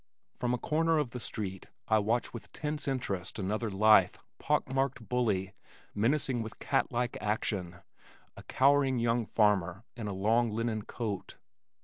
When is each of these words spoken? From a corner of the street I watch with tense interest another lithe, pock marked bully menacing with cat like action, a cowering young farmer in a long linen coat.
From 0.33 0.51
a 0.51 0.57
corner 0.57 0.97
of 0.97 1.11
the 1.11 1.19
street 1.19 1.67
I 1.87 1.99
watch 1.99 2.33
with 2.33 2.51
tense 2.51 2.87
interest 2.87 3.37
another 3.37 3.69
lithe, 3.69 4.15
pock 4.39 4.73
marked 4.73 5.07
bully 5.07 5.53
menacing 5.93 6.41
with 6.41 6.57
cat 6.57 6.91
like 6.91 7.17
action, 7.21 7.75
a 8.35 8.41
cowering 8.41 8.97
young 8.97 9.27
farmer 9.27 9.83
in 9.95 10.07
a 10.07 10.13
long 10.13 10.49
linen 10.49 10.81
coat. 10.85 11.37